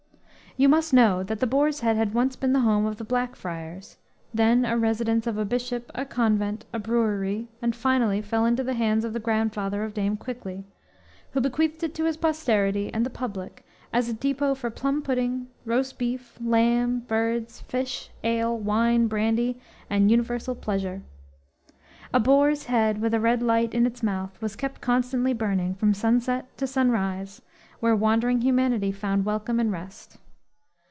[0.57, 3.95] You must know that the Boar's Head had once been the home of the "Blackfriars,"
[4.33, 8.73] then a residence of a bishop, a convent, a brewery, and finally fell into the
[8.73, 10.65] hands of the grandfather of Dame Quickly,
[11.31, 15.47] who bequeathed it to his posterity and the public as a depot for plum pudding,
[15.63, 19.57] roast beef, lamb, birds, fish, ale, wine, brandy
[19.89, 21.01] and universal pleasure.
[22.13, 25.93] A boar's head, with a red light in its mouth was kept constantly burning from
[25.93, 27.41] sunset to sunrise,
[27.79, 30.17] where wandering humanity found welcome and rest.